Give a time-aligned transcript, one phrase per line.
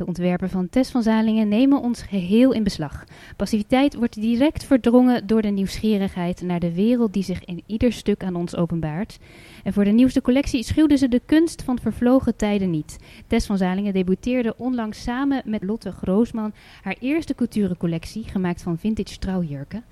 [0.00, 3.04] De ontwerpen van Tess van Zalingen nemen ons geheel in beslag.
[3.36, 8.24] Passiviteit wordt direct verdrongen door de nieuwsgierigheid naar de wereld die zich in ieder stuk
[8.24, 9.18] aan ons openbaart.
[9.64, 12.98] En voor de nieuwste collectie schuwden ze de kunst van vervlogen tijden niet.
[13.26, 19.18] Tess van Zalingen debuteerde onlangs samen met Lotte Groosman haar eerste couturecollectie, gemaakt van vintage
[19.18, 19.84] trouwjurken.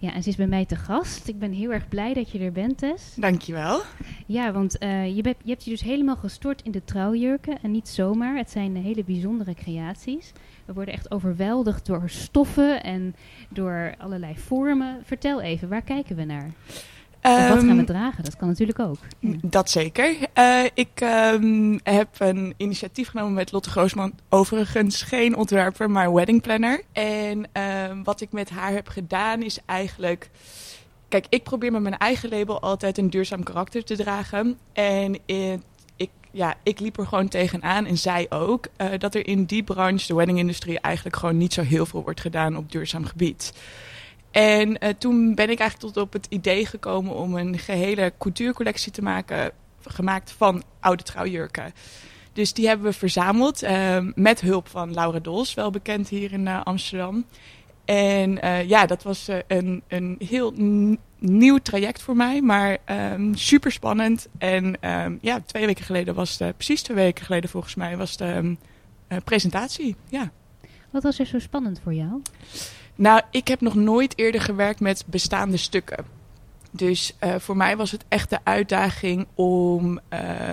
[0.00, 1.28] Ja, en ze is bij mij te gast.
[1.28, 3.14] Ik ben heel erg blij dat je er bent, Tess.
[3.14, 3.80] Dankjewel.
[4.26, 7.58] Ja, want uh, je, je, hebt je dus helemaal gestort in de trouwjurken.
[7.62, 8.36] En niet zomaar.
[8.36, 10.32] Het zijn hele bijzondere creaties.
[10.64, 13.14] We worden echt overweldigd door stoffen en
[13.48, 14.98] door allerlei vormen.
[15.04, 16.50] Vertel even, waar kijken we naar?
[17.20, 18.24] Wat gaan we ehm, dragen?
[18.24, 18.98] Dat kan natuurlijk ook.
[19.42, 20.16] Dat zeker.
[20.38, 21.00] Uh, ik
[21.32, 24.12] um, heb een initiatief genomen met Lotte Groosman.
[24.28, 26.82] Overigens geen ontwerper, maar wedding planner.
[26.92, 27.46] En
[27.90, 30.30] um, wat ik met haar heb gedaan is eigenlijk...
[31.08, 34.58] Kijk, ik probeer met mijn eigen label altijd een duurzaam karakter te dragen.
[34.72, 35.62] En in,
[35.96, 38.66] ik, ja, ik liep er gewoon tegenaan, en zij ook...
[38.76, 40.80] Uh, dat er in die branche, de weddingindustrie...
[40.80, 43.52] eigenlijk gewoon niet zo heel veel wordt gedaan op duurzaam gebied.
[44.30, 48.92] En uh, toen ben ik eigenlijk tot op het idee gekomen om een gehele couturecollectie
[48.92, 49.52] te maken,
[49.84, 51.72] gemaakt van oude trouwjurken.
[52.32, 56.46] Dus die hebben we verzameld uh, met hulp van Laura Dols, wel bekend hier in
[56.46, 57.24] uh, Amsterdam.
[57.84, 60.52] En uh, ja, dat was een, een heel
[61.18, 62.78] nieuw traject voor mij, maar
[63.12, 64.28] um, super spannend.
[64.38, 68.16] En um, ja, twee weken geleden was de, precies twee weken geleden volgens mij, was
[68.16, 68.56] de
[69.24, 69.96] presentatie.
[70.08, 70.30] Ja.
[70.90, 72.22] Wat was er zo spannend voor jou?
[73.00, 76.04] Nou, ik heb nog nooit eerder gewerkt met bestaande stukken.
[76.70, 80.00] Dus uh, voor mij was het echt de uitdaging om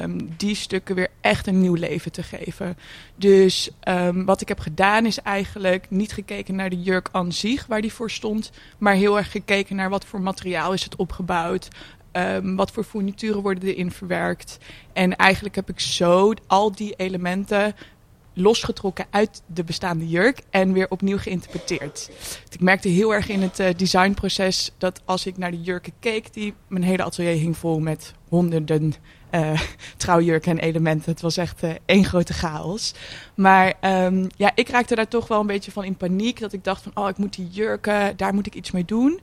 [0.02, 2.78] um, die stukken weer echt een nieuw leven te geven.
[3.16, 7.66] Dus um, wat ik heb gedaan is eigenlijk niet gekeken naar de jurk aan zich,
[7.66, 8.52] waar die voor stond.
[8.78, 11.67] Maar heel erg gekeken naar wat voor materiaal is het opgebouwd.
[12.11, 14.58] Um, wat voor fournituren worden erin verwerkt.
[14.94, 17.76] En eigenlijk heb ik zo al die elementen
[18.37, 22.09] losgetrokken uit de bestaande jurk en weer opnieuw geïnterpreteerd.
[22.49, 26.33] Ik merkte heel erg in het uh, designproces dat als ik naar de jurken keek,
[26.33, 28.93] die mijn hele atelier hing vol met honderden
[29.31, 29.61] uh,
[29.98, 31.11] trouwjurken en elementen.
[31.11, 32.93] Het was echt uh, één grote chaos.
[33.36, 36.39] Maar um, ja, ik raakte daar toch wel een beetje van in paniek.
[36.39, 39.19] Dat ik dacht van, oh, ik moet die jurken, daar moet ik iets mee doen.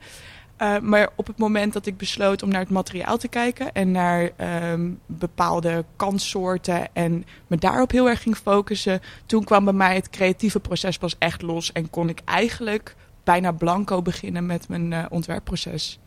[0.64, 3.90] Uh, maar op het moment dat ik besloot om naar het materiaal te kijken en
[3.90, 4.30] naar
[4.72, 10.10] um, bepaalde kanssoorten en me daarop heel erg ging focussen, toen kwam bij mij het
[10.10, 15.04] creatieve proces pas echt los en kon ik eigenlijk bijna blanco beginnen met mijn uh,
[15.08, 15.98] ontwerpproces.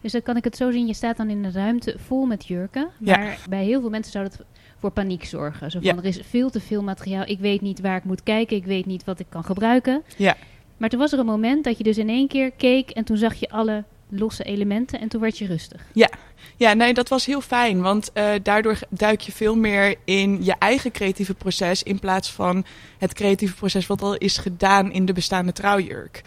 [0.00, 2.46] Dus dan kan ik het zo zien, je staat dan in een ruimte vol met
[2.46, 3.36] jurken, maar ja.
[3.48, 4.38] bij heel veel mensen zou dat
[4.78, 5.70] voor paniek zorgen.
[5.70, 5.96] Zo van, ja.
[5.96, 8.86] er is veel te veel materiaal, ik weet niet waar ik moet kijken, ik weet
[8.86, 10.02] niet wat ik kan gebruiken.
[10.16, 10.36] Ja.
[10.76, 13.16] Maar toen was er een moment dat je dus in één keer keek en toen
[13.16, 13.84] zag je alle
[14.14, 15.80] losse elementen en toen werd je rustig.
[15.92, 16.08] Ja,
[16.56, 17.80] ja nee, dat was heel fijn.
[17.80, 22.64] Want uh, daardoor duik je veel meer in je eigen creatieve proces in plaats van
[22.98, 26.22] het creatieve proces wat al is gedaan in de bestaande trouwjurk.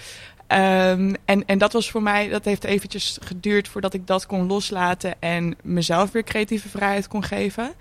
[0.48, 4.48] Um, en, en dat was voor mij, dat heeft eventjes geduurd voordat ik dat kon
[4.48, 7.74] loslaten en mezelf weer creatieve vrijheid kon geven.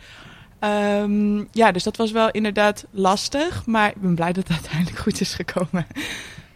[0.61, 4.99] Um, ja, dus dat was wel inderdaad lastig, maar ik ben blij dat het uiteindelijk
[4.99, 5.87] goed is gekomen.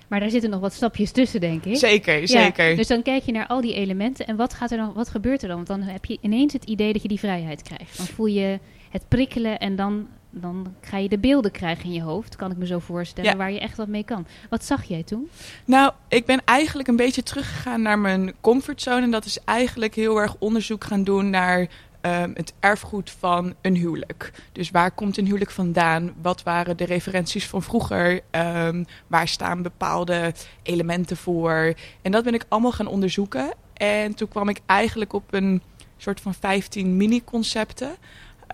[0.08, 1.76] Maar daar zitten nog wat stapjes tussen, denk ik.
[1.76, 2.76] Zeker, zeker.
[2.76, 5.42] dus dan kijk je naar al die elementen en wat, gaat er dan, wat gebeurt
[5.42, 5.56] er dan?
[5.56, 7.96] Want dan heb je ineens het idee dat je die vrijheid krijgt.
[7.96, 8.58] Dan voel je
[8.90, 12.56] het prikkelen en dan, dan ga je de beelden krijgen in je hoofd, kan ik
[12.56, 13.36] me zo voorstellen, ja.
[13.36, 14.26] waar je echt wat mee kan.
[14.50, 15.28] Wat zag jij toen?
[15.64, 19.02] Nou, ik ben eigenlijk een beetje teruggegaan naar mijn comfortzone.
[19.02, 21.68] En dat is eigenlijk heel erg onderzoek gaan doen naar
[22.02, 24.32] um, het erfgoed van een huwelijk.
[24.52, 26.14] Dus waar komt een huwelijk vandaan?
[26.22, 28.20] Wat waren de referenties van vroeger?
[28.30, 30.32] Um, waar staan bepaalde
[30.62, 31.74] elementen voor?
[32.02, 33.52] En dat ben ik allemaal gaan onderzoeken.
[33.74, 35.62] En toen kwam ik eigenlijk op een
[35.96, 37.96] soort van 15 mini-concepten.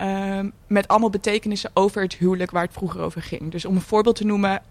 [0.02, 3.50] Um, met allemaal betekenissen over het huwelijk waar het vroeger over ging.
[3.50, 4.62] Dus om een voorbeeld te noemen,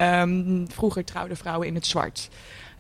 [0.72, 2.30] vroeger trouwden vrouwen in het zwart.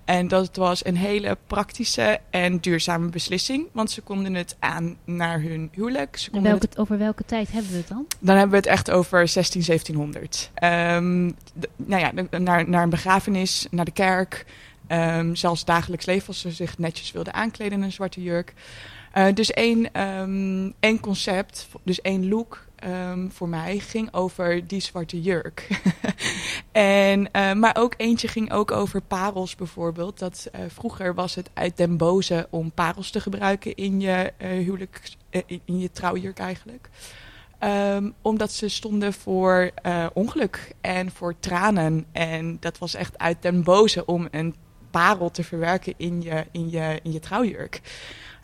[0.06, 3.68] En dat was een hele praktische en duurzame beslissing.
[3.72, 6.18] Want ze konden het aan naar hun huwelijk.
[6.18, 6.77] Ze welke, het...
[6.77, 8.06] over welke tijd hebben we het dan?
[8.19, 10.51] Dan hebben we het echt over 16, 1700.
[10.63, 14.45] Um, de, nou ja, naar, naar een begrafenis, naar de kerk.
[14.88, 18.54] Um, zelfs dagelijks leven als ze zich netjes wilden aankleden in een zwarte jurk.
[19.18, 24.80] Uh, dus één, um, één concept, dus één look um, voor mij ging over die
[24.80, 25.68] zwarte jurk.
[26.74, 30.20] en, uh, maar ook eentje ging ook over parels bijvoorbeeld.
[30.20, 34.50] Dat, uh, vroeger was het uit den boze om parels te gebruiken in je uh,
[34.50, 35.02] huwelijk,
[35.66, 36.90] in je trouwjurk eigenlijk.
[37.64, 39.72] Um, omdat ze stonden voor
[40.14, 42.06] ongeluk en voor tranen.
[42.12, 44.56] En dat was echt uit den boze om een
[44.92, 47.81] parel te verwerken in je, in je, in je trouwjurk.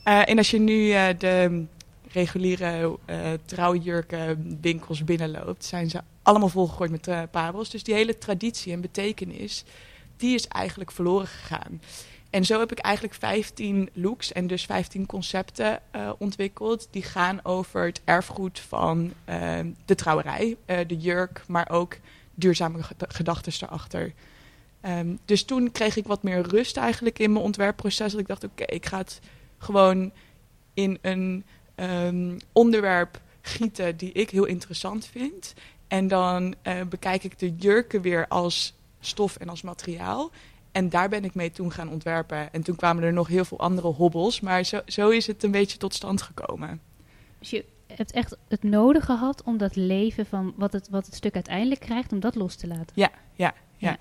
[0.04, 1.66] en als je nu de
[2.12, 2.98] reguliere
[3.46, 7.70] trouwjurkenwinkels binnenloopt, zijn ze allemaal volgegooid met parels.
[7.70, 9.64] Dus die hele traditie en betekenis,
[10.18, 11.81] die is eigenlijk verloren gegaan.
[12.30, 16.88] En zo heb ik eigenlijk 15 looks en dus 15 concepten uh, ontwikkeld.
[16.92, 21.98] Die gaan over het erfgoed van uh, de trouwerij, uh, de jurk, maar ook
[22.36, 24.14] duurzame gedachten erachter.
[24.81, 28.12] Um, dus toen kreeg ik wat meer rust eigenlijk in mijn ontwerpproces.
[28.12, 29.20] Dat ik dacht, oké, ik ga het
[29.58, 30.12] gewoon
[30.74, 31.46] in een
[31.76, 35.54] um, onderwerp gieten die ik heel interessant vind.
[35.89, 36.56] En dan
[36.89, 40.31] bekijk ik de jurken weer als stof en als materiaal.
[40.71, 42.53] En daar ben ik mee toen gaan ontwerpen.
[42.53, 44.39] En toen kwamen er nog heel veel andere hobbels.
[44.39, 46.81] Maar zo, zo is het een beetje tot stand gekomen.
[47.39, 51.15] Dus je hebt echt het nodig gehad om dat leven van wat het, wat het
[51.15, 52.94] stuk uiteindelijk krijgt, om dat los te laten?
[52.94, 53.97] Ja, ja, ja.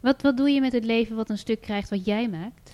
[0.00, 2.72] Wat, wat doe je met het leven wat een stuk krijgt wat jij maakt?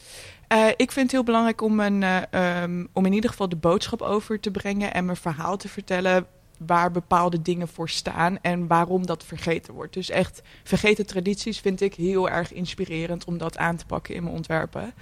[0.53, 3.57] Uh, ik vind het heel belangrijk om, een, uh, um, om in ieder geval de
[3.57, 6.27] boodschap over te brengen en mijn verhaal te vertellen
[6.67, 9.95] waar bepaalde dingen voor staan en waarom dat vergeten wordt.
[9.95, 14.23] Dus echt vergeten tradities vind ik heel erg inspirerend om dat aan te pakken in
[14.23, 14.95] mijn ontwerpen.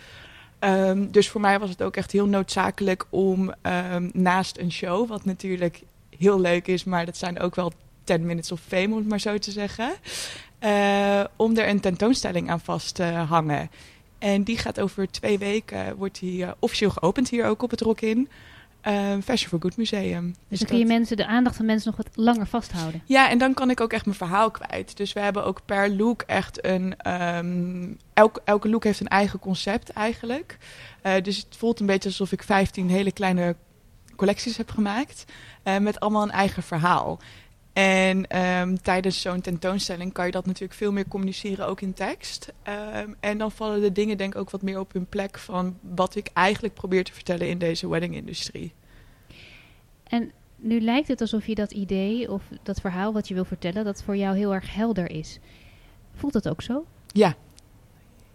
[0.60, 5.08] Um, dus voor mij was het ook echt heel noodzakelijk om um, naast een show,
[5.08, 5.82] wat natuurlijk
[6.18, 7.72] heel leuk is, maar dat zijn ook wel
[8.04, 9.92] 10 minutes of fame, om het maar zo te zeggen,
[10.60, 13.70] uh, om er een tentoonstelling aan vast te hangen.
[14.18, 17.80] En die gaat over twee weken, wordt die uh, officieel geopend hier ook op het
[17.80, 18.28] Rock In.
[18.88, 20.26] Uh, Fashion for Good Museum.
[20.26, 23.02] Dus, dus dan kun je mensen, de aandacht van mensen nog wat langer vasthouden.
[23.04, 24.96] Ja, en dan kan ik ook echt mijn verhaal kwijt.
[24.96, 26.94] Dus we hebben ook per look echt een...
[27.36, 30.58] Um, elke, elke look heeft een eigen concept eigenlijk.
[31.02, 33.56] Uh, dus het voelt een beetje alsof ik 15 hele kleine
[34.16, 35.24] collecties heb gemaakt.
[35.64, 37.18] Uh, met allemaal een eigen verhaal.
[37.72, 42.52] En um, tijdens zo'n tentoonstelling kan je dat natuurlijk veel meer communiceren, ook in tekst.
[43.02, 45.78] Um, en dan vallen de dingen denk ik ook wat meer op hun plek van
[45.80, 48.72] wat ik eigenlijk probeer te vertellen in deze wedding-industrie.
[50.04, 53.84] En nu lijkt het alsof je dat idee of dat verhaal wat je wil vertellen,
[53.84, 55.38] dat voor jou heel erg helder is.
[56.14, 56.84] Voelt dat ook zo?
[57.06, 57.36] Ja,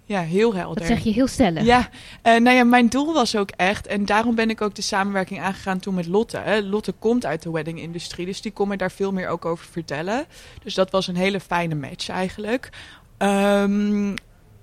[0.07, 0.77] ja, heel helder.
[0.77, 1.63] Dat zeg je heel stellig.
[1.63, 1.87] Ja, uh,
[2.23, 5.79] nou ja, mijn doel was ook echt, en daarom ben ik ook de samenwerking aangegaan
[5.79, 6.37] toen met Lotte.
[6.37, 6.61] Hè.
[6.61, 10.25] Lotte komt uit de wedding-industrie, dus die kon me daar veel meer ook over vertellen.
[10.63, 12.69] Dus dat was een hele fijne match eigenlijk.
[13.17, 14.13] Um,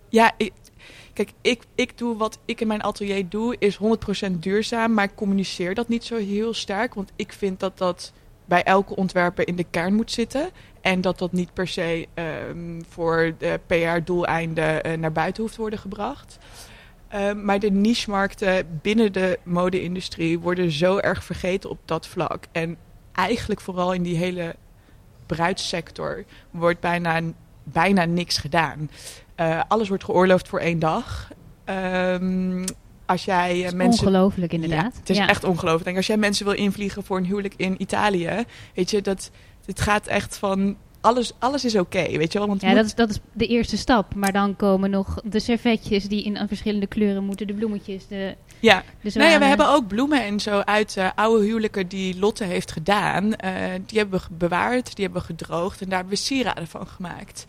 [0.08, 0.52] ja, ik,
[1.12, 3.78] kijk, ik, ik doe wat ik in mijn atelier doe, is
[4.28, 8.12] 100% duurzaam, maar ik communiceer dat niet zo heel sterk, want ik vind dat dat
[8.44, 10.50] bij elke ontwerper in de kern moet zitten.
[10.84, 12.08] En dat dat niet per se
[12.48, 16.38] um, voor de PR-doeleinden uh, naar buiten hoeft te worden gebracht.
[17.14, 22.44] Um, maar de niche-markten binnen de mode-industrie worden zo erg vergeten op dat vlak.
[22.52, 22.76] En
[23.12, 24.56] eigenlijk vooral in die hele
[25.26, 27.20] bruidssector wordt bijna,
[27.62, 28.90] bijna niks gedaan.
[29.40, 31.30] Uh, alles wordt geoorloofd voor één dag.
[31.64, 32.64] Um,
[33.06, 34.06] als jij uh, mensen.
[34.06, 34.92] Ongelooflijk, inderdaad.
[34.92, 35.28] Ja, het is ja.
[35.28, 35.90] echt ongelooflijk.
[35.90, 38.44] En als jij mensen wil invliegen voor een huwelijk in Italië,
[38.74, 39.30] weet je, dat
[39.66, 42.48] het gaat echt van alles, alles is oké, okay, weet je wel?
[42.48, 42.76] Want ja, moet...
[42.76, 44.14] dat, is, dat is de eerste stap.
[44.14, 48.82] Maar dan komen nog de servetjes die in verschillende kleuren moeten, de bloemetjes, de Ja,
[49.02, 52.44] de nou ja, we hebben ook bloemen en zo uit uh, oude huwelijken die Lotte
[52.44, 53.24] heeft gedaan.
[53.24, 53.32] Uh,
[53.86, 57.44] die hebben we bewaard, die hebben we gedroogd en daar hebben we sieraden van gemaakt.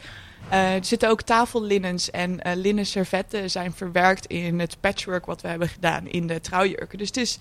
[0.51, 5.41] Uh, er zitten ook tafellinnens en uh, linnen servetten zijn verwerkt in het patchwork wat
[5.41, 6.97] we hebben gedaan in de trouwjurken.
[6.97, 7.37] Dus het is,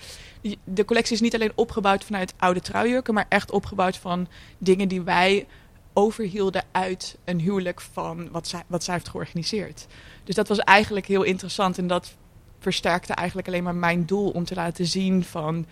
[0.64, 5.02] de collectie is niet alleen opgebouwd vanuit oude trouwjurken, maar echt opgebouwd van dingen die
[5.02, 5.46] wij
[5.92, 9.86] overhielden uit een huwelijk van wat zij, wat zij heeft georganiseerd.
[10.24, 12.14] Dus dat was eigenlijk heel interessant en dat
[12.58, 15.66] versterkte eigenlijk alleen maar mijn doel om te laten zien van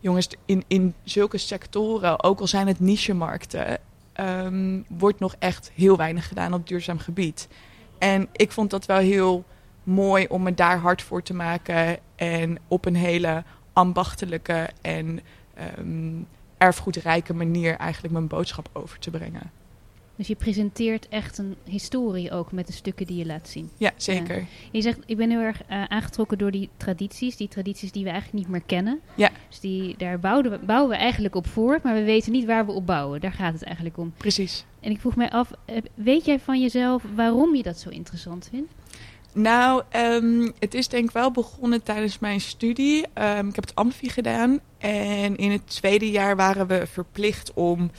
[0.00, 3.80] jongens, in, in zulke sectoren, ook al zijn het niche-markten,
[4.20, 7.48] um, wordt nog echt heel weinig gedaan op duurzaam gebied.
[7.98, 9.44] En ik vond dat wel heel
[9.82, 15.20] mooi om me daar hard voor te maken en op een hele ambachtelijke en
[15.78, 16.26] um,
[16.58, 19.50] erfgoedrijke manier eigenlijk mijn boodschap over te brengen.
[20.18, 23.70] Dus je presenteert echt een historie ook met de stukken die je laat zien.
[23.76, 24.38] Ja, zeker.
[24.38, 24.44] Ja.
[24.70, 27.36] Je zegt, ik ben heel erg uh, aangetrokken door die tradities.
[27.36, 29.00] Die tradities die we eigenlijk niet meer kennen.
[29.14, 29.30] Ja.
[29.48, 32.66] Dus die, daar bouwen we, bouwen we eigenlijk op voort, maar we weten niet waar
[32.66, 33.20] we op bouwen.
[33.20, 34.12] Daar gaat het eigenlijk om.
[34.16, 34.64] Precies.
[34.80, 38.48] En ik vroeg mij af, eh, weet jij van jezelf waarom je dat zo interessant
[38.50, 38.72] vindt?
[39.32, 43.06] Nou, um, het is denk ik wel begonnen tijdens mijn studie.
[43.14, 44.60] Um, ik heb het Amfi gedaan.
[44.78, 47.90] En in het tweede jaar waren we verplicht om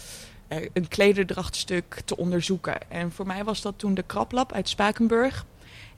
[0.50, 2.92] een klederdrachtstuk te onderzoeken.
[2.92, 5.46] En voor mij was dat toen de Kraplab uit Spakenburg.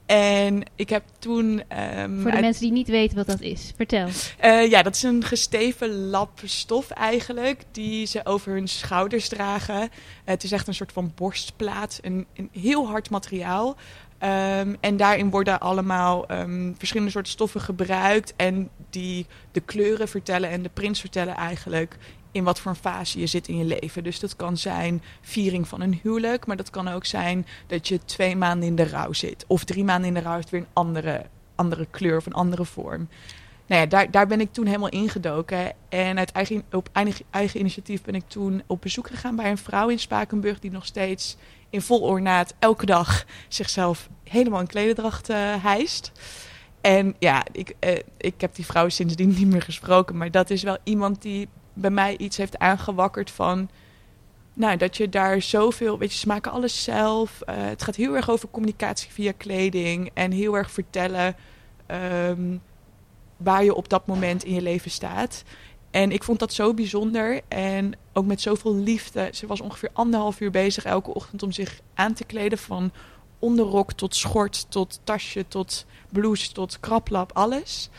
[0.06, 1.62] En ik heb toen.
[1.98, 2.40] Um, Voor de uit...
[2.40, 4.08] mensen die niet weten wat dat is, vertel.
[4.44, 9.80] Uh, ja, dat is een gesteven lap stof eigenlijk, die ze over hun schouders dragen.
[9.82, 9.88] Uh,
[10.24, 13.76] het is echt een soort van borstplaat, een, een heel hard materiaal.
[14.18, 18.32] Ehm, en daarin worden allemaal ehm, verschillende soorten stoffen gebruikt.
[18.36, 21.96] En die de kleuren vertellen en de prints vertellen eigenlijk
[22.32, 24.04] in wat voor een fase je zit in je leven.
[24.04, 26.46] Dus dat kan zijn viering van een huwelijk.
[26.46, 29.44] Maar dat kan ook zijn dat je twee maanden in de rouw zit.
[29.46, 32.64] Of drie maanden in de rouw heeft weer een andere, andere kleur of een andere
[32.64, 33.08] vorm.
[33.66, 35.72] Nou ja, daar, daar ben ik toen helemaal ingedoken.
[35.88, 36.88] En uit eigen, op
[37.30, 40.58] eigen, initiatief ben ik toen op bezoek gegaan bij een vrouw in Spakenburg...
[40.58, 41.36] die nog steeds
[41.70, 46.12] in vol ornaat elke dag zichzelf helemaal in klededracht uh, hijst.
[46.80, 50.16] En ja, ik, uh, ik heb die vrouw sindsdien niet meer gesproken.
[50.16, 53.70] Maar dat is wel iemand die bij mij iets heeft aangewakkerd van...
[54.54, 55.98] Nou, dat je daar zoveel...
[55.98, 57.40] Weet je, ze maken alles zelf.
[57.48, 60.10] Uh, het gaat heel erg over communicatie via kleding.
[60.14, 61.36] En heel erg vertellen
[62.28, 62.62] um,
[63.36, 65.42] waar je op dat moment in je leven staat.
[65.90, 67.40] En ik vond dat zo bijzonder.
[67.48, 69.28] En ook met zoveel liefde.
[69.32, 72.58] Ze was ongeveer anderhalf uur bezig elke ochtend om zich aan te kleden.
[72.58, 72.92] Van
[73.38, 77.90] onderrok tot schort, tot tasje, tot blouse, tot kraplap, alles.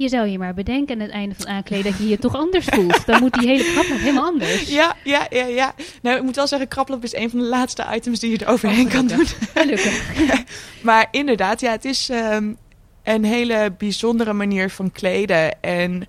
[0.00, 2.64] Je zou je maar bedenken aan het einde van aankleden dat je je toch anders
[2.64, 3.06] voelt.
[3.06, 4.68] Dan moet die hele kraplap helemaal anders.
[4.68, 5.74] Ja, ja, ja, ja.
[6.02, 8.48] Nou, ik moet wel zeggen, kraplap is een van de laatste items die je er
[8.48, 9.26] overheen oh, kan doen.
[9.54, 10.44] Gelukkig.
[10.82, 12.56] maar inderdaad, ja, het is um,
[13.02, 15.62] een hele bijzondere manier van kleden.
[15.62, 16.06] En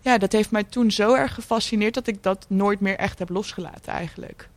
[0.00, 3.28] ja, dat heeft mij toen zo erg gefascineerd dat ik dat nooit meer echt heb
[3.28, 4.48] losgelaten eigenlijk.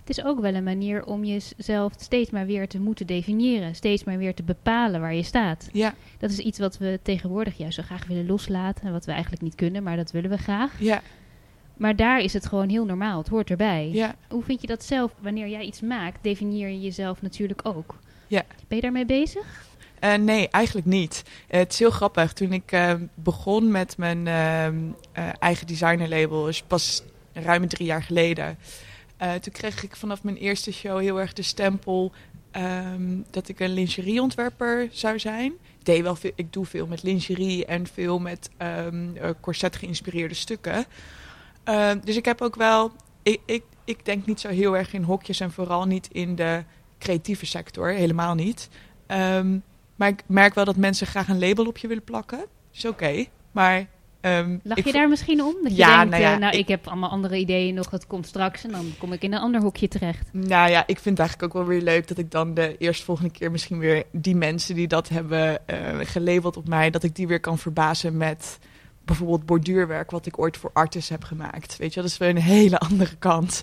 [0.00, 3.74] Het is ook wel een manier om jezelf steeds maar weer te moeten definiëren.
[3.74, 5.68] Steeds maar weer te bepalen waar je staat.
[5.72, 5.94] Ja.
[6.18, 8.86] Dat is iets wat we tegenwoordig juist zo graag willen loslaten.
[8.86, 10.72] En wat we eigenlijk niet kunnen, maar dat willen we graag.
[10.78, 11.02] Ja.
[11.76, 13.18] Maar daar is het gewoon heel normaal.
[13.18, 13.90] Het hoort erbij.
[13.92, 14.14] Ja.
[14.28, 15.12] Hoe vind je dat zelf?
[15.18, 17.98] Wanneer jij iets maakt, definieer je jezelf natuurlijk ook.
[18.26, 18.42] Ja.
[18.68, 19.68] Ben je daarmee bezig?
[20.04, 21.22] Uh, nee, eigenlijk niet.
[21.26, 22.32] Uh, het is heel grappig.
[22.32, 24.26] Toen ik uh, begon met mijn
[25.38, 27.02] eigen designerlabel, is pas
[27.32, 28.58] ruim drie jaar geleden.
[29.20, 32.12] Toen kreeg ik vanaf mijn eerste show heel erg de stempel
[32.52, 35.52] um, dat ik een lingerieontwerper zou zijn.
[35.78, 40.34] Ik, deed wel veel, ik doe veel met lingerie en veel met um, corset geïnspireerde
[40.34, 40.84] stukken.
[41.64, 42.92] Ehm, dus ik heb ook wel.
[43.22, 46.64] Ik, ik, ik denk niet zo heel erg in hokjes en vooral niet in de
[46.98, 47.88] creatieve sector.
[47.88, 48.68] Helemaal niet.
[49.96, 52.44] Maar ik merk wel dat mensen graag een label op je willen plakken.
[52.72, 53.24] Is oké.
[53.50, 53.86] Maar.
[54.22, 55.54] Um, Lach je daar misschien om?
[55.62, 57.88] Dat je ja, denkt, nou, ja, uh, nou ik, ik, heb allemaal andere ideeën nog,
[57.88, 60.28] dat komt straks en dan kom ik in een ander hokje terecht.
[60.32, 63.30] Nou ja, ik vind het eigenlijk ook wel weer leuk dat ik dan de eerstvolgende
[63.30, 67.26] keer misschien weer die mensen die dat hebben uh, gelabeld op mij, dat ik die
[67.26, 68.58] weer kan verbazen met
[69.04, 71.76] bijvoorbeeld borduurwerk wat ik ooit voor artis heb gemaakt.
[71.76, 73.62] Weet je, dat is weer een hele andere kant.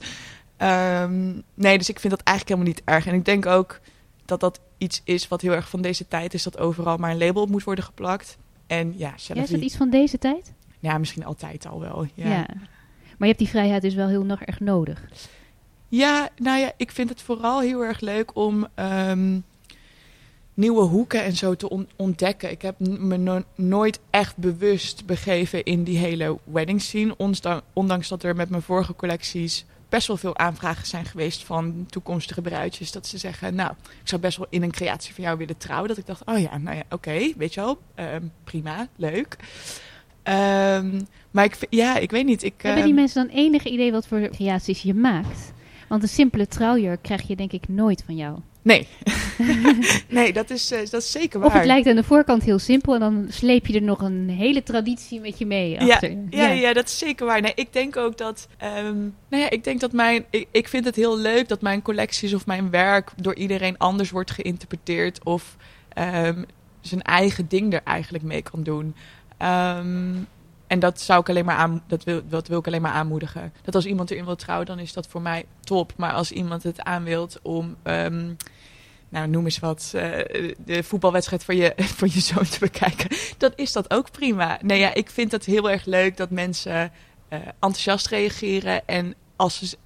[0.58, 3.08] Um, nee, dus ik vind dat eigenlijk helemaal niet erg.
[3.08, 3.80] En ik denk ook
[4.26, 7.18] dat dat iets is wat heel erg van deze tijd is, dat overal maar een
[7.18, 8.38] label op moet worden geplakt.
[8.68, 10.54] En ja, ja is dat iets van deze tijd?
[10.80, 12.08] Ja, misschien altijd al wel.
[12.14, 12.30] Ja.
[12.30, 12.46] ja.
[13.18, 15.10] Maar je hebt die vrijheid dus wel heel nog erg nodig.
[15.88, 19.44] Ja, nou ja, ik vind het vooral heel erg leuk om um,
[20.54, 22.52] nieuwe hoeken en zo te on ontdekken.
[22.52, 27.16] Ik heb me no nooit echt bewust begeven in die hele wedding scene.
[27.74, 32.42] Ondanks dat er met mijn vorige collecties best wel veel aanvragen zijn geweest van toekomstige
[32.42, 32.92] bruidjes.
[32.92, 35.88] Dat ze zeggen, nou, ik zou best wel in een creatie van jou willen trouwen.
[35.88, 39.38] Dat ik dacht, oh ja, nou ja, oké, okay, weet je wel, um, prima, leuk.
[40.24, 42.44] Um, maar ik, ja, ik weet niet.
[42.44, 45.54] Ik, Hebben die mensen dan enig idee wat voor creaties je maakt?
[45.88, 48.40] Want een simpele trouwjurk krijg je denk ik nooit van jou.
[48.62, 48.88] Nee,
[50.10, 51.48] nee dat, is, uh, dat is zeker waar.
[51.48, 54.30] Of het lijkt aan de voorkant heel simpel en dan sleep je er nog een
[54.30, 55.80] hele traditie met je mee.
[55.80, 56.12] Achter.
[56.12, 56.52] Ja, ja, ja.
[56.52, 57.42] ja dat is zeker waar.
[57.42, 60.86] Nee, ik denk ook dat, um, nou ja, ik denk dat mijn, ik, ik vind
[60.86, 65.56] het heel leuk dat mijn collecties of mijn werk door iedereen anders wordt geïnterpreteerd of
[65.98, 66.46] um,
[66.82, 68.96] zijn eigen ding er eigenlijk mee kan doen.
[69.42, 70.28] Um,
[70.68, 73.54] en dat zou ik alleen maar aan, dat wil, dat wil ik alleen maar aanmoedigen.
[73.62, 75.94] Dat als iemand erin wil trouwen, dan is dat voor mij top.
[75.98, 78.38] Maar als iemand het aan wilt om, um,
[79.10, 80.02] nou noem eens wat, uh,
[80.66, 84.60] de voetbalwedstrijd voor je, voor je zoon te bekijken, dan is dat ook prima.
[84.62, 86.92] Nee, ja, ik vind het heel erg leuk dat mensen
[87.30, 89.78] uh, enthousiast reageren en als ze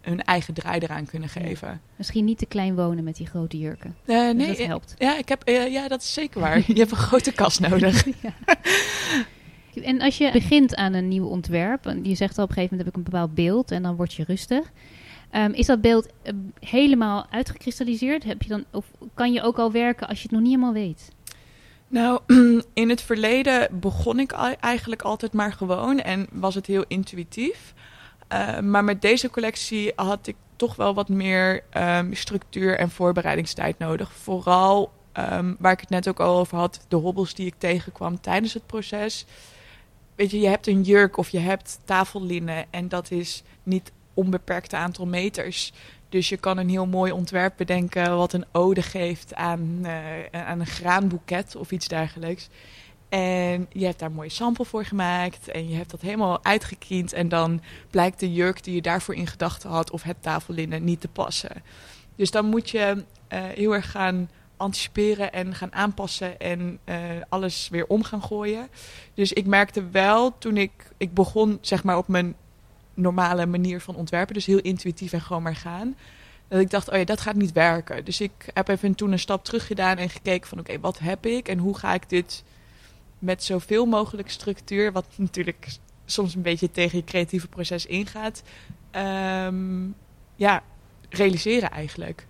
[0.00, 1.68] hun eigen draai eraan kunnen geven.
[1.68, 1.80] Ja.
[1.96, 3.96] Misschien niet te klein wonen met die grote jurken.
[4.06, 4.94] Uh, nee, dat helpt.
[4.98, 6.58] Ja, ik heb, ja, dat is zeker waar.
[6.66, 8.04] je hebt een grote kast nodig.
[8.22, 8.32] ja.
[9.82, 12.76] En als je begint aan een nieuw ontwerp, en je zegt al op een gegeven
[12.76, 14.72] moment heb ik een bepaald beeld en dan word je rustig.
[15.32, 18.24] Um, is dat beeld uh, helemaal uitgekristalliseerd?
[18.24, 20.72] Heb je dan, of kan je ook al werken als je het nog niet helemaal
[20.72, 21.12] weet?
[21.88, 22.20] Nou,
[22.72, 27.74] in het verleden begon ik eigenlijk altijd maar gewoon en was het heel intuïtief.
[28.32, 31.64] Uh, maar met deze collectie had ik toch wel wat meer
[32.10, 34.12] structuur en voorbereidingstijd nodig.
[34.12, 34.90] Vooral
[35.58, 38.66] waar ik het net ook al over had, de hobbels die ik tegenkwam tijdens het
[38.66, 39.26] proces
[40.18, 44.74] weet je, je hebt een jurk of je hebt tafellinnen en dat is niet onbeperkt
[44.74, 45.72] aantal meters.
[46.08, 50.60] Dus je kan een heel mooi ontwerp bedenken wat een ode geeft aan, uh, aan
[50.60, 52.48] een graanboeket of iets dergelijks.
[53.08, 57.12] En je hebt daar een mooie sample voor gemaakt en je hebt dat helemaal uitgekiend.
[57.12, 61.00] En dan blijkt de jurk die je daarvoor in gedachten had of het tafellinnen niet
[61.00, 61.62] te passen.
[62.16, 66.96] Dus dan moet je uh, heel erg gaan anticiperen en gaan aanpassen en uh,
[67.28, 68.68] alles weer om gaan gooien.
[69.14, 72.34] Dus ik merkte wel toen ik, ik begon zeg maar op mijn
[72.94, 75.96] normale manier van ontwerpen, dus heel intuïtief en gewoon maar gaan.
[76.48, 78.04] Dat ik dacht, oh ja, dat gaat niet werken.
[78.04, 81.26] Dus ik heb even toen een stap terug gedaan en gekeken van oké, wat heb
[81.26, 82.44] ik en hoe ga ik dit
[83.18, 85.66] met zoveel mogelijk structuur, wat natuurlijk
[86.04, 88.42] soms een beetje tegen je creatieve proces ingaat,
[88.92, 89.94] um,
[90.36, 90.62] ja,
[91.08, 92.26] realiseren eigenlijk.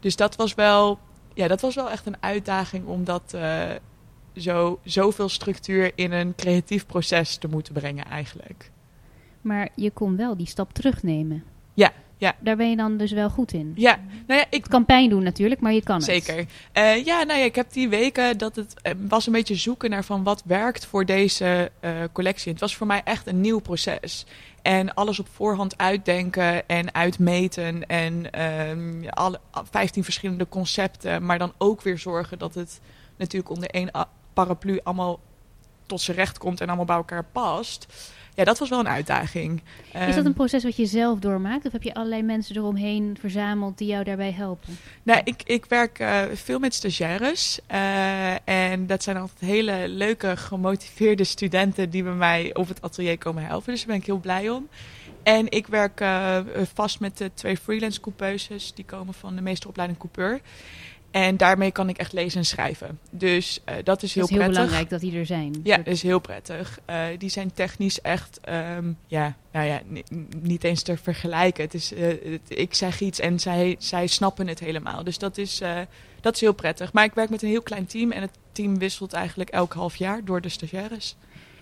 [0.00, 0.98] Dus dat was wel,
[1.36, 3.70] ja, dat was wel echt een uitdaging om dat uh,
[4.36, 8.70] zo, zoveel structuur in een creatief proces te moeten brengen eigenlijk.
[9.40, 11.44] Maar je kon wel die stap terugnemen.
[11.74, 12.36] Ja, ja.
[12.40, 13.72] Daar ben je dan dus wel goed in.
[13.74, 14.62] Ja, nou ja, ik...
[14.62, 16.36] Het kan pijn doen natuurlijk, maar je kan Zeker.
[16.36, 16.48] het.
[16.72, 16.96] Zeker.
[16.98, 19.90] Uh, ja, nou ja, ik heb die weken dat het uh, was een beetje zoeken
[19.90, 22.52] naar van wat werkt voor deze uh, collectie.
[22.52, 24.26] Het was voor mij echt een nieuw proces.
[24.66, 31.24] En alles op voorhand uitdenken en uitmeten en ehm, alle 15 verschillende concepten.
[31.24, 32.80] Maar dan ook weer zorgen dat het
[33.16, 33.90] natuurlijk onder één
[34.32, 35.20] paraplu allemaal
[35.86, 37.86] tot zijn recht komt en allemaal bij elkaar past
[38.36, 39.62] ja, dat was wel een uitdaging.
[40.08, 41.66] Is dat een proces wat je zelf doormaakt?
[41.66, 44.78] Of heb je allerlei mensen eromheen verzameld die jou daarbij helpen?
[45.02, 47.58] Nou, ik, ik werk uh, veel met stagiaires.
[47.70, 53.18] Uh, en dat zijn altijd hele leuke, gemotiveerde studenten die bij mij op het atelier
[53.18, 53.72] komen helpen.
[53.72, 54.68] Dus daar ben ik heel blij om.
[55.22, 56.38] En ik werk uh,
[56.74, 58.74] vast met de twee freelance coupeuses.
[58.74, 60.40] Die komen van de meesteropleiding coupeur.
[61.16, 62.98] En daarmee kan ik echt lezen en schrijven.
[63.10, 64.46] Dus uh, dat is heel prettig.
[64.46, 65.60] Het is heel belangrijk dat die er zijn.
[65.62, 66.78] Ja, dat is heel prettig.
[66.90, 69.80] Uh, die zijn technisch echt, um, ja, nou ja,
[70.40, 71.64] niet eens te vergelijken.
[71.64, 75.04] Het is, uh, het, ik zeg iets en zij, zij snappen het helemaal.
[75.04, 75.62] Dus dat is,
[76.20, 76.92] dat is heel prettig.
[76.92, 79.96] Maar ik werk met een heel klein team en het team wisselt eigenlijk elk half
[79.96, 81.16] jaar door de stagiaires.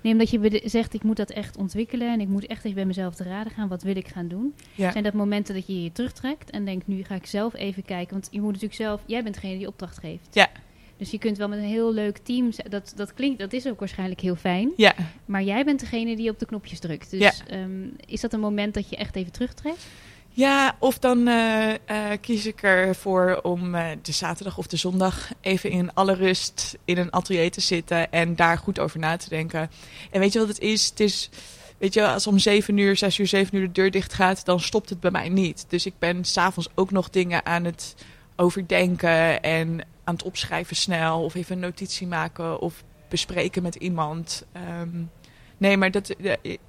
[0.05, 2.85] Nee, omdat je zegt, ik moet dat echt ontwikkelen en ik moet echt even bij
[2.85, 3.69] mezelf te raden gaan.
[3.69, 4.55] Wat wil ik gaan doen?
[4.75, 4.93] Ja.
[4.93, 8.13] Zijn dat momenten dat je je terugtrekt en denkt, nu ga ik zelf even kijken.
[8.13, 10.29] Want je moet natuurlijk zelf, jij bent degene die opdracht geeft.
[10.33, 10.49] Ja.
[10.97, 13.79] Dus je kunt wel met een heel leuk team, dat, dat klinkt, dat is ook
[13.79, 14.71] waarschijnlijk heel fijn.
[14.77, 14.95] Ja.
[15.25, 17.11] Maar jij bent degene die op de knopjes drukt.
[17.11, 17.33] Dus Ja.
[17.63, 19.87] um, is dat een moment dat je echt even terugtrekt?
[20.37, 21.77] Ja, of dan uh, uh,
[22.21, 26.99] kies ik ervoor om uh, de zaterdag of de zondag even in alle rust in
[26.99, 29.71] een atelier te zitten en daar goed over na te denken.
[30.11, 30.87] En weet je wat het is?
[30.89, 31.31] Het is,
[31.79, 34.61] weet je, als om zeven uur, zes uur, zeven uur de deur dicht gaat, dan
[34.61, 35.65] stopt het bij mij niet.
[35.69, 37.95] Dus ik ben s'avonds ook nog dingen aan het
[38.37, 44.45] overdenken en aan het opschrijven snel of even een notitie maken of bespreken met iemand.
[44.81, 45.11] Um,
[45.57, 46.15] nee, maar dat,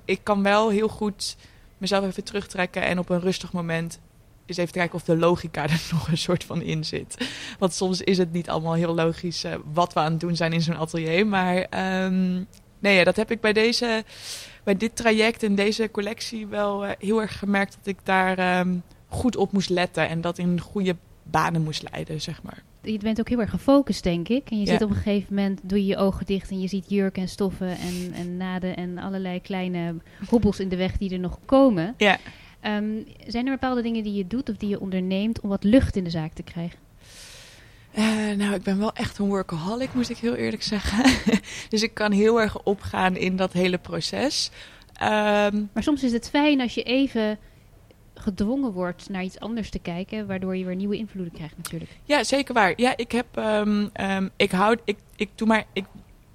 [0.06, 1.36] ik kan wel heel goed
[1.90, 4.00] mezelf even terugtrekken en op een rustig moment
[4.46, 7.30] eens even kijken of de logica er nog een soort van in zit.
[7.60, 10.54] Want soms is het niet allemaal heel logisch uh, wat we aan het doen zijn
[10.54, 11.28] in zo'n atelier.
[11.28, 11.56] Maar
[12.06, 12.48] um,
[12.80, 14.04] nee, dat heb ik bij, deze,
[14.64, 18.84] bij dit traject en deze collectie wel uh, heel erg gemerkt dat ik daar um,
[19.08, 22.64] goed op moest letten en dat in goede banen moest leiden, zeg maar.
[22.86, 24.50] Je bent ook heel erg gefocust, denk ik.
[24.50, 24.72] En je Ja.
[24.72, 27.28] zit op een gegeven moment, doe je je ogen dicht en je ziet jurken en
[27.30, 29.96] stoffen en, en naden en allerlei kleine
[30.30, 31.94] hobbels in de weg die er nog komen.
[31.98, 32.18] Ja.
[32.66, 35.96] Um, zijn er bepaalde dingen die je doet of die je onderneemt om wat lucht
[35.96, 36.80] in de zaak te krijgen?
[37.98, 41.04] Uh, nou, ik ben wel echt een workaholic, moet ik heel eerlijk zeggen.
[41.70, 44.52] dus ik kan heel erg opgaan in dat hele proces.
[45.02, 47.38] Um, Maar soms is het fijn als je even
[48.26, 51.92] gedwongen wordt naar iets anders te kijken, waardoor je weer nieuwe invloeden krijgt natuurlijk.
[52.04, 52.74] ja, zeker waar.
[52.76, 55.86] Ja, ik heb, um, um, ik houd, ik, ik doe maar, ik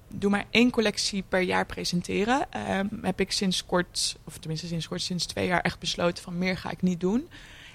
[0.07, 2.47] doe maar één collectie per jaar presenteren.
[2.77, 6.37] Um, heb ik sinds kort, of tenminste sinds kort, sinds twee jaar echt besloten van
[6.37, 7.27] meer ga ik niet doen.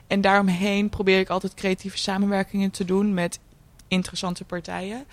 [0.06, 3.40] En daaromheen probeer ik altijd creatieve samenwerkingen te doen met
[3.88, 5.04] interessante partijen.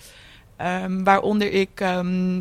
[1.04, 1.84] Waaronder ik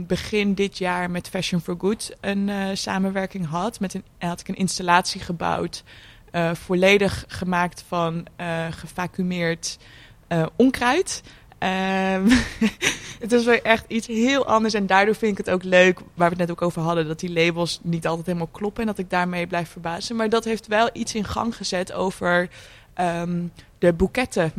[0.08, 3.80] begin dit jaar met Fashion for Good een uh, samenwerking had.
[3.80, 5.84] Met een, had ik een installatie gebouwd.
[6.36, 9.78] Uh, volledig gemaakt van uh, gevacumeerd
[10.30, 11.24] uh, onkruid.
[11.60, 12.28] Um,
[13.24, 14.74] het was weer echt iets heel anders.
[14.74, 17.20] En daardoor vind ik het ook leuk, waar we het net ook over hadden, dat
[17.20, 18.82] die labels niet altijd helemaal kloppen.
[18.82, 20.16] En dat ik daarmee blijf verbazen.
[20.16, 22.50] Maar dat heeft wel iets in gang gezet over
[22.98, 24.54] um, de boeketten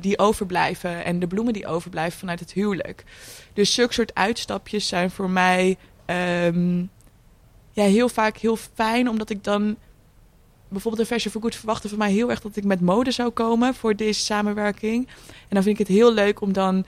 [0.00, 3.04] die overblijven en de bloemen die overblijven vanuit het huwelijk.
[3.52, 6.90] Dus zulke soort uitstapjes zijn voor mij um,
[7.72, 9.76] ja, heel vaak heel fijn, omdat ik dan
[10.68, 13.30] bijvoorbeeld een Fashion for Good verwachtte van mij heel erg dat ik met mode zou
[13.30, 15.06] komen voor deze samenwerking.
[15.06, 16.84] En dan vind ik het heel leuk om dan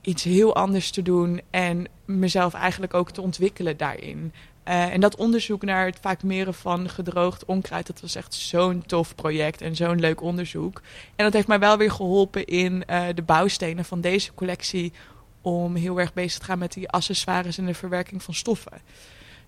[0.00, 4.32] iets heel anders te doen en mezelf eigenlijk ook te ontwikkelen daarin.
[4.62, 8.82] Eh, en dat onderzoek naar het vaak meren van gedroogd onkruid, dat was echt zo'n
[8.86, 10.82] tof project en zo'n leuk onderzoek.
[11.16, 14.92] En dat heeft mij wel weer geholpen in uh, de bouwstenen van deze collectie
[15.40, 18.80] om heel erg bezig te gaan met die accessoires en de verwerking van stoffen.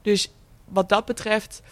[0.02, 0.32] Dus
[0.64, 1.62] wat dat betreft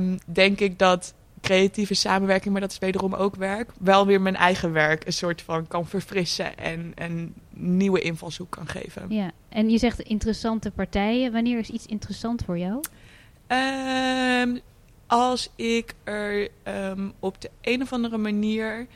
[0.00, 4.36] um, denk ik dat creatieve samenwerking, maar dat is wederom ook werk, wel weer mijn
[4.36, 9.06] eigen werk een soort van kan verfrissen en een nieuwe invalshoek kan geven.
[9.08, 11.32] Ja, en je zegt interessante partijen.
[11.32, 12.80] Wanneer is iets interessant voor jou?
[13.48, 14.60] Um,
[15.06, 18.86] als ik er um, op de een of andere manier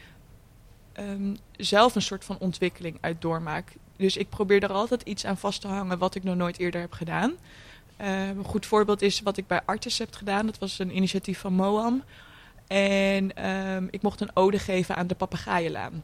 [0.98, 3.72] um, zelf een soort van ontwikkeling uit doormaak.
[3.96, 6.80] Dus ik probeer er altijd iets aan vast te hangen wat ik nog nooit eerder
[6.80, 7.34] heb gedaan.
[8.00, 10.46] Uh, een goed voorbeeld is wat ik bij Artis heb gedaan.
[10.46, 12.02] Dat was een initiatief van Moam.
[12.66, 16.02] En um, ik mocht een ode geven aan de papegaaienlaan.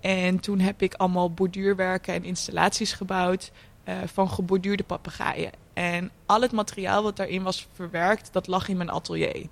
[0.00, 3.50] En toen heb ik allemaal borduurwerken en installaties gebouwd
[3.88, 5.50] uh, van geborduurde papegaaien.
[5.72, 9.46] En al het materiaal wat daarin was verwerkt, dat lag in mijn atelier.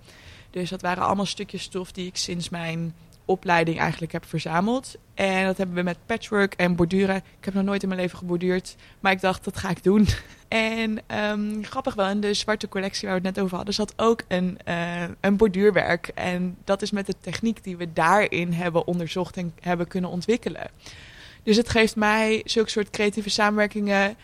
[0.51, 2.95] Dus dat waren allemaal stukjes stof die ik sinds mijn
[3.29, 4.97] opleiding eigenlijk heb verzameld.
[5.15, 7.17] En dat hebben we met patchwork en borduren.
[7.17, 10.07] Ik heb nog nooit in mijn leven geborduurd, maar ik dacht, dat ga ik doen.
[10.49, 10.99] En
[11.31, 14.23] um, grappig wel, in de zwarte collectie waar we het net over hadden, zat ook
[14.29, 16.11] een, uh, een borduurwerk.
[16.15, 20.71] En dat is met de techniek die we daarin hebben onderzocht en hebben kunnen ontwikkelen.
[21.43, 24.17] Dus het geeft mij zulke soort creatieve samenwerkingen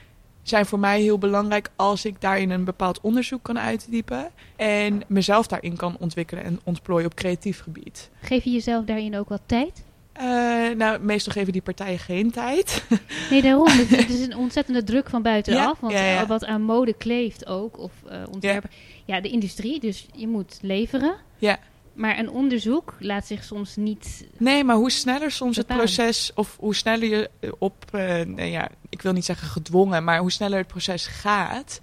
[0.48, 5.46] zijn voor mij heel belangrijk als ik daarin een bepaald onderzoek kan uitdiepen en mezelf
[5.46, 8.10] daarin kan ontwikkelen en ontplooien op creatief gebied.
[8.20, 9.84] Geef je jezelf daarin ook wat tijd?
[10.20, 12.84] Uh, nou, meestal geven die partijen geen tijd.
[13.30, 13.68] Nee, daarom.
[13.88, 15.60] Het is een ontzettende druk van buitenaf.
[15.60, 16.26] Ja, want ja, ja.
[16.26, 18.70] wat aan mode kleeft ook, of uh, ontwerpen.
[19.04, 19.20] Ja.
[19.20, 21.14] de industrie, dus je moet leveren.
[21.38, 21.58] Ja.
[21.94, 24.26] Maar een onderzoek laat zich soms niet.
[24.38, 25.82] Nee, maar hoe sneller soms bepalen.
[25.82, 30.04] het proces, of hoe sneller je op, uh, nou ja, ik wil niet zeggen gedwongen,
[30.04, 31.80] maar hoe sneller het proces gaat,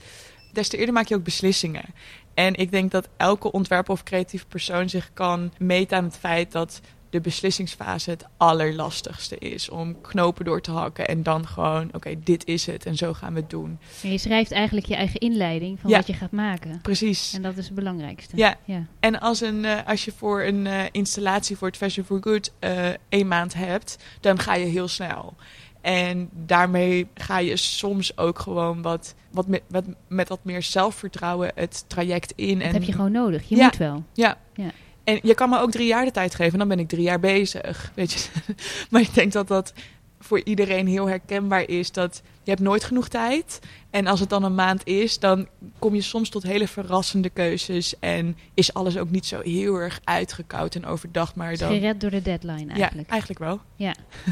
[0.53, 1.85] des te eerder maak je ook beslissingen.
[2.33, 6.51] En ik denk dat elke ontwerper of creatieve persoon zich kan meten aan het feit
[6.51, 9.69] dat de beslissingsfase het allerlastigste is.
[9.69, 13.13] Om knopen door te hakken en dan gewoon, oké, okay, dit is het en zo
[13.13, 13.79] gaan we het doen.
[14.03, 16.79] En je schrijft eigenlijk je eigen inleiding van ja, wat je gaat maken.
[16.81, 17.33] Precies.
[17.33, 18.37] En dat is het belangrijkste.
[18.37, 18.55] Ja.
[18.65, 18.85] ja.
[18.99, 22.51] En als, een, uh, als je voor een uh, installatie voor het Fashion for Good
[22.59, 25.35] uh, één maand hebt, dan ga je heel snel.
[25.81, 31.51] En daarmee ga je soms ook gewoon wat, wat, met, wat met wat meer zelfvertrouwen
[31.55, 32.57] het traject in.
[32.57, 33.49] Dat en, heb je gewoon nodig.
[33.49, 34.03] Je ja, moet wel.
[34.13, 34.37] Ja.
[34.53, 34.71] ja.
[35.11, 37.19] En je kan me ook drie jaar de tijd geven, dan ben ik drie jaar
[37.19, 37.91] bezig.
[37.95, 38.29] Weet je?
[38.89, 39.73] maar ik denk dat dat
[40.19, 41.91] voor iedereen heel herkenbaar is.
[41.91, 43.59] Dat je hebt nooit genoeg tijd.
[43.89, 45.47] En als het dan een maand is, dan
[45.79, 47.99] kom je soms tot hele verrassende keuzes.
[47.99, 51.35] En is alles ook niet zo heel erg uitgekoud en overdacht.
[51.35, 51.71] Maar dan...
[51.71, 53.07] Gered door de deadline eigenlijk.
[53.07, 53.59] Ja, eigenlijk wel.
[53.75, 53.95] Ja.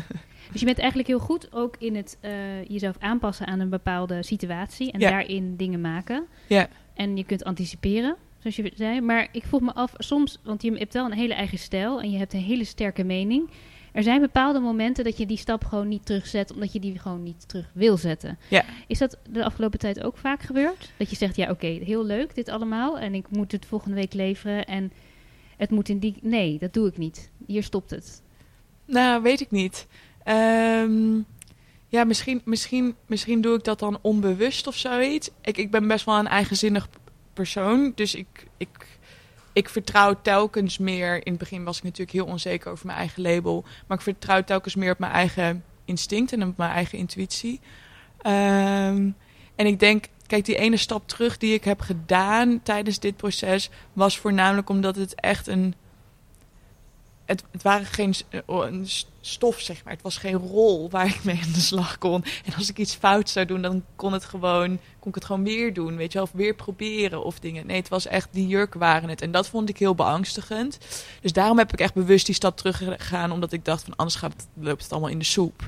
[0.52, 2.32] Dus je bent eigenlijk heel goed ook in het uh,
[2.68, 4.92] jezelf aanpassen aan een bepaalde situatie.
[4.92, 5.10] En ja.
[5.10, 6.26] daarin dingen maken.
[6.48, 6.68] Ja.
[6.94, 9.02] En je kunt anticiperen zoals je zei.
[9.02, 12.12] Maar ik vroeg me af, soms, want je hebt wel een hele eigen stijl en
[12.12, 13.49] je hebt een hele sterke mening.
[13.91, 17.23] Er zijn bepaalde momenten dat je die stap gewoon niet terugzet, omdat je die gewoon
[17.23, 18.38] niet terug wil zetten.
[18.47, 18.65] Ja.
[18.88, 20.91] Is dat de afgelopen tijd ook vaak gebeurd?
[20.97, 23.95] Dat je zegt, ja oké, okay, heel leuk dit allemaal en ik moet het volgende
[23.95, 24.91] week leveren en
[25.58, 26.15] het moet in die...
[26.21, 27.32] Nee, dat doe ik niet.
[27.45, 28.21] Hier stopt het.
[28.86, 29.88] Nou, weet ik niet.
[30.25, 31.25] Um,
[31.88, 35.30] ja, misschien, misschien, misschien doe ik dat dan onbewust of zoiets.
[35.41, 36.89] Ik, ik ben best wel een eigenzinnig
[37.39, 37.91] persoon.
[37.95, 38.99] Dus ik, ik,
[39.54, 41.15] ik vertrouw telkens meer.
[41.15, 43.63] In het begin was ik natuurlijk heel onzeker over mijn eigen label.
[43.88, 47.60] Maar ik vertrouw telkens meer op mijn eigen instinct en op mijn eigen intuïtie.
[48.25, 49.15] Um,
[49.56, 53.69] en ik denk, kijk, die ene stap terug die ik heb gedaan tijdens dit proces
[53.93, 55.75] was voornamelijk omdat het echt een
[57.30, 58.13] het, het waren geen
[58.46, 58.88] een
[59.22, 59.94] stof, zeg maar.
[59.94, 62.24] Het was geen rol waar ik mee aan de slag kon.
[62.46, 65.44] En als ik iets fout zou doen, dan kon, het gewoon, kon ik het gewoon
[65.44, 65.96] weer doen.
[65.96, 67.65] Weet je wel, of weer proberen of dingen.
[67.65, 69.22] Nee, het was echt, die jurken waren het.
[69.22, 70.78] En dat vond ik heel beangstigend.
[71.22, 73.32] Dus daarom heb ik echt bewust die stap teruggegaan.
[73.32, 75.62] Omdat ik dacht van, anders gaat, loopt het allemaal in de soep.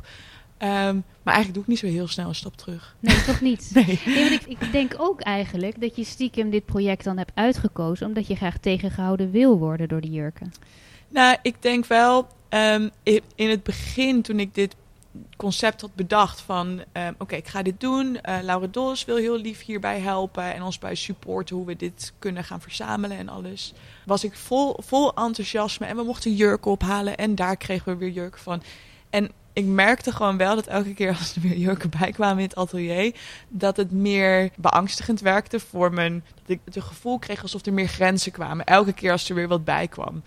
[0.64, 2.96] Um, maar eigenlijk doe ik niet zo heel snel een stap terug.
[3.00, 3.70] Nee, toch niet?
[3.74, 4.02] nee.
[4.06, 8.08] nee want ik, ik, denk ook eigenlijk dat je stiekem dit project dan hebt uitgekozen...
[8.08, 10.54] omdat je graag tegengehouden wil worden door de jurken.
[11.12, 12.90] Nou, ik denk wel, um,
[13.36, 14.76] in het begin toen ik dit
[15.38, 18.20] concept had bedacht van, um, oké, ik ga dit doen.
[18.26, 22.14] Uh, Laura Dos wil heel lief hierbij helpen en ons bij supporten hoe we dit
[22.20, 23.74] kunnen gaan verzamelen en alles.
[24.06, 28.10] Was ik vol, vol enthousiasme en we mochten jurken ophalen en daar kregen we weer
[28.10, 28.64] jurken van.
[29.10, 32.50] En ik merkte gewoon wel dat elke keer als er weer jurken bij kwamen in
[32.50, 33.16] het atelier,
[33.50, 36.24] dat het meer beangstigend werkte voor mijn.
[36.36, 38.66] Dat ik het gevoel kreeg alsof er meer grenzen kwamen.
[38.66, 40.24] Elke keer als er weer wat bij kwam.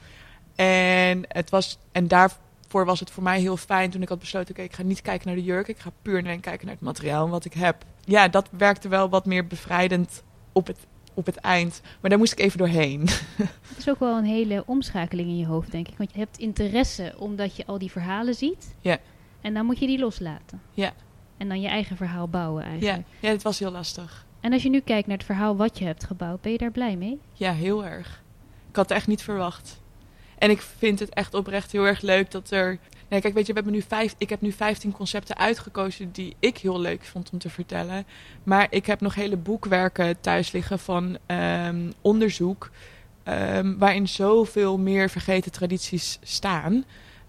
[0.55, 4.51] En, het was, en daarvoor was het voor mij heel fijn toen ik had besloten:
[4.51, 6.75] oké, okay, ik ga niet kijken naar de jurk, ik ga puur alleen kijken naar
[6.75, 7.85] het materiaal en wat ik heb.
[8.05, 10.79] Ja, dat werkte wel wat meer bevrijdend op het,
[11.14, 11.81] op het eind.
[12.01, 13.01] Maar daar moest ik even doorheen.
[13.69, 15.99] Het is ook wel een hele omschakeling in je hoofd, denk ik.
[15.99, 18.75] Want je hebt interesse omdat je al die verhalen ziet.
[18.81, 18.99] Ja.
[19.40, 20.62] En dan moet je die loslaten.
[20.73, 20.93] Ja.
[21.37, 23.07] En dan je eigen verhaal bouwen Ja, eigenlijk.
[23.21, 24.27] ja, het was heel lastig.
[24.40, 26.71] En als je nu kijkt naar het verhaal wat je hebt gebouwd, ben je daar
[26.71, 27.21] blij mee?
[27.33, 28.23] Ja, heel erg.
[28.69, 29.81] Ik had het echt niet verwacht.
[30.44, 32.78] En ik vind het echt oprecht heel erg leuk dat er.
[33.09, 36.37] Nee, kijk, weet je, we hebben nu vijf, ik heb nu 15 concepten uitgekozen die
[36.38, 38.07] ik heel leuk vond om te vertellen.
[38.42, 42.70] Maar ik heb nog hele boekwerken thuis liggen van ehm, onderzoek.
[43.22, 46.85] ehm, waarin zoveel meer vergeten tradities staan.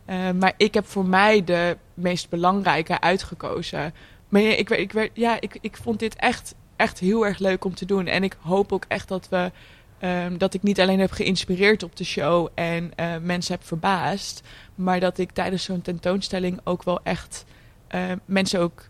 [0.05, 3.93] Ehm, maar ik heb voor mij de meest belangrijke uitgekozen.
[4.29, 7.85] Maar ik, ik, ja, ik, ik vond dit echt, echt heel erg leuk om te
[7.85, 8.07] doen.
[8.07, 9.51] En ik hoop ook echt dat we.
[9.99, 14.41] Ehm, dat ik niet alleen heb geïnspireerd op de show en eh, mensen heb verbaasd.
[14.75, 17.45] Maar dat ik tijdens zo'n tentoonstelling ook wel echt
[17.87, 18.83] eh, mensen ook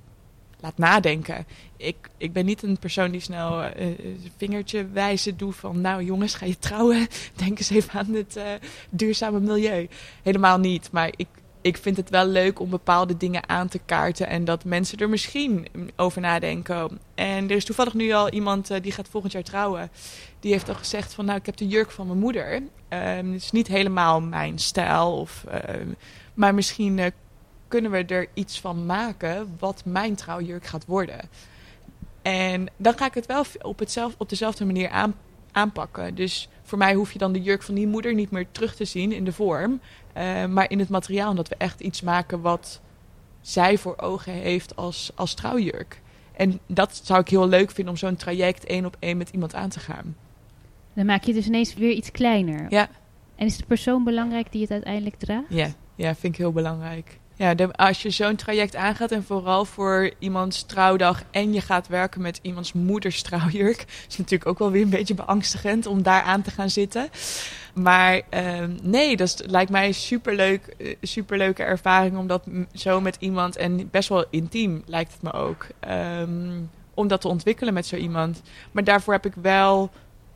[0.59, 1.45] laat nadenken.
[1.77, 5.81] Ik, ik ben niet een persoon die snel een vingertje wijzen doet van...
[5.81, 7.07] nou jongens, ga je trouwen?
[7.35, 8.39] Denk eens even aan het
[8.89, 9.87] duurzame milieu.
[10.23, 11.27] Helemaal niet, maar ik,
[11.65, 14.27] ik vind het wel leuk om bepaalde dingen aan te kaarten...
[14.27, 16.99] en dat mensen er misschien over nadenken.
[17.15, 19.89] En er is toevallig nu al iemand eh, die gaat volgend jaar trouwen.
[20.39, 22.61] Die heeft al gezegd van nou, ik heb de jurk van mijn moeder.
[22.87, 25.87] Ehm, het is niet helemaal mijn stijl, of, ehm,
[26.33, 27.11] maar misschien eh,
[27.67, 31.29] kunnen we er iets van maken wat mijn trouwjurk gaat worden.
[32.21, 35.15] En dan ga ik het wel op, hetzelfde, op dezelfde manier aan,
[35.51, 36.15] aanpakken.
[36.15, 38.85] Dus voor mij hoef je dan de jurk van die moeder niet meer terug te
[38.85, 39.79] zien in de vorm,
[40.15, 41.35] eh, maar in het materiaal.
[41.35, 42.81] Dat we echt iets maken wat
[43.41, 46.01] zij voor ogen heeft als, als trouwjurk.
[46.33, 49.55] En dat zou ik heel leuk vinden om zo'n traject één op één met iemand
[49.55, 50.15] aan te gaan.
[50.93, 52.65] Dan maak je dus ineens weer iets kleiner.
[52.69, 52.89] Ja.
[53.35, 55.45] En is de persoon belangrijk die het uiteindelijk draagt?
[55.49, 57.19] Ja, ja vind ik heel belangrijk.
[57.37, 62.21] Ja, als je zo'n traject aangaat en vooral voor iemands trouwdag en je gaat werken
[62.21, 66.41] met iemands moeders trouwjurk, is natuurlijk ook wel weer een beetje beangstigend om daar aan
[66.41, 67.09] te gaan zitten.
[67.73, 73.17] Maar ehm, nee, dat lijkt mij een superleuk, eh, superleuke ervaring om dat zo met
[73.19, 75.67] iemand en best wel intiem lijkt het me ook.
[75.79, 76.61] ehm,
[76.93, 78.41] om dat te ontwikkelen met zo iemand.
[78.71, 79.91] Maar daarvoor heb ik wel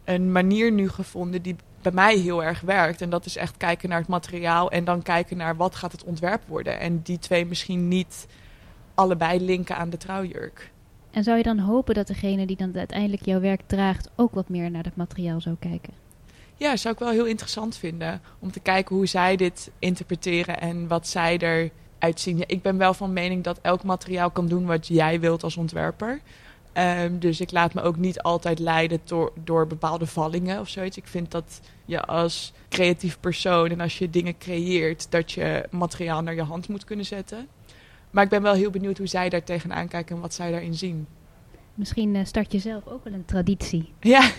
[0.05, 3.01] een manier nu gevonden die bij mij heel erg werkt.
[3.01, 6.03] En dat is echt kijken naar het materiaal en dan kijken naar wat gaat het
[6.03, 6.79] ontwerp worden.
[6.79, 8.27] En die twee misschien niet
[8.93, 10.71] allebei linken aan de trouwjurk.
[11.11, 14.49] En zou je dan hopen dat degene die dan uiteindelijk jouw werk draagt ook wat
[14.49, 15.93] meer naar het materiaal zou kijken?
[16.55, 18.21] Ja, zou ik wel heel interessant vinden.
[18.39, 22.37] Om te kijken hoe zij dit interpreteren en wat zij eruit zien.
[22.37, 25.57] Ja, ik ben wel van mening dat elk materiaal kan doen wat jij wilt als
[25.57, 26.19] ontwerper.
[26.73, 30.97] Ehm, dus ik laat me ook niet altijd leiden door, door bepaalde vallingen of zoiets.
[30.97, 36.21] Ik vind dat je als creatief persoon en als je dingen creëert, dat je materiaal
[36.21, 37.47] naar je hand moet kunnen zetten.
[38.11, 40.73] Maar ik ben wel heel benieuwd hoe zij daar tegenaan kijken en wat zij daarin
[40.75, 41.07] zien.
[41.73, 43.93] Misschien eh, start je zelf ook wel een traditie.
[44.01, 44.31] Ja,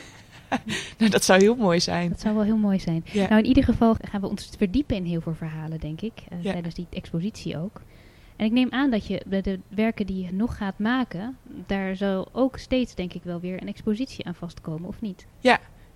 [0.98, 2.08] nou, dat zou heel mooi zijn.
[2.08, 3.04] Dat zou wel heel mooi zijn.
[3.12, 3.28] Ja.
[3.28, 6.12] Nou, in ieder geval gaan we ons verdiepen in heel veel verhalen, denk ik.
[6.28, 6.52] eh, Ja.
[6.52, 7.80] Tijdens die expositie ook.
[8.40, 11.96] En ik neem aan dat je bij de werken die je nog gaat maken, daar
[11.96, 15.26] zal ook steeds, denk ik, wel weer een expositie aan vastkomen, of niet?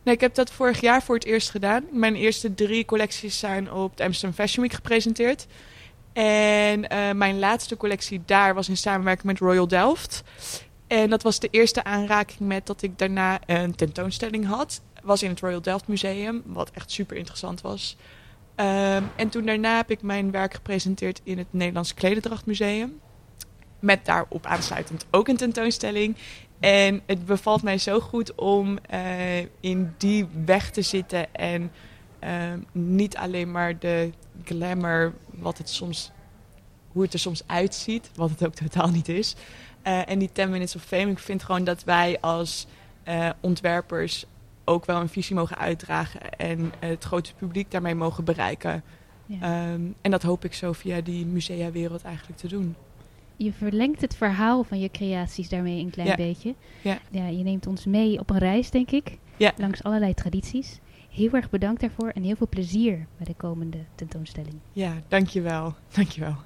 [0.03, 1.85] Nee, ik heb dat vorig jaar voor het eerst gedaan.
[1.91, 5.47] Mijn eerste drie collecties zijn op de Amsterdam Fashion Week gepresenteerd.
[6.13, 10.23] En eh, mijn laatste collectie daar was in samenwerking met Royal Delft.
[10.87, 14.81] En dat was de eerste aanraking met dat ik daarna een tentoonstelling had.
[15.03, 17.97] Was in het Royal Delft Museum, wat echt super interessant was.
[18.55, 23.01] Ehm, en toen daarna heb ik mijn werk gepresenteerd in het Nederlands Klededrachtmuseum.
[23.79, 26.17] Met daarop aansluitend ook een tentoonstelling.
[26.61, 31.73] En het bevalt mij zo goed om eh, in die weg te zitten en
[32.19, 34.11] ehm, niet alleen maar de
[34.45, 36.11] glamour, wat het soms,
[36.93, 39.35] hoe het er soms uitziet, wat het ook totaal niet is.
[39.83, 42.67] Eh, en die 10 Minutes of Fame, ik vind gewoon dat wij als
[43.03, 44.27] eh, ontwerpers
[44.65, 48.83] ook wel een visie mogen uitdragen en het grote publiek daarmee mogen bereiken.
[49.27, 49.37] Ja.
[49.41, 52.75] Ehm, en dat hoop ik zo via die museawereld eigenlijk te doen.
[53.37, 56.17] Je verlengt het verhaal van je creaties daarmee een klein Ja.
[56.17, 56.55] beetje.
[56.83, 56.99] Ja.
[57.11, 59.19] je neemt ons mee op een reis, denk ik.
[59.37, 59.53] Ja.
[59.57, 60.81] Langs allerlei tradities.
[61.11, 64.55] Heel erg bedankt daarvoor en heel veel plezier bij de komende tentoonstelling.
[64.73, 65.75] Ja, dankjewel.
[65.95, 66.37] Dankjewel.